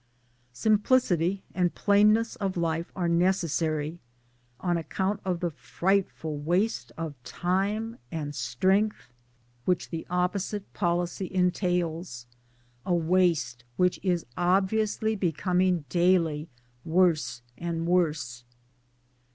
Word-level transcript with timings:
Simplicity 0.55 1.43
and 1.53 1.75
plainness 1.75 2.35
of 2.37 2.57
life 2.57 2.91
are 2.95 3.07
necessary, 3.07 3.99
on 4.59 4.75
account 4.75 5.19
of 5.23 5.41
the 5.41 5.51
frightful 5.51 6.39
waste 6.39 6.91
of 6.97 7.13
time 7.23 7.97
and 8.11 8.33
strength 8.33 9.13
1 9.65 9.75
66 9.75 9.91
MY 9.91 9.91
DAYS 9.91 9.91
AND 9.91 9.91
DREAMS 9.91 9.91
which 9.91 9.91
the 9.91 10.07
opposite 10.11 10.73
policy 10.73 11.31
entails 11.31 12.25
a 12.83 12.95
waste 12.95 13.63
which 13.77 13.99
is 14.01 14.25
obviously 14.35 15.15
becoming 15.15 15.85
daily 15.89 16.49
worse 16.83 17.43
and 17.59 17.85
worse. 17.85 18.43